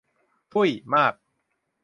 [0.51, 1.13] ชุ่ยมาก!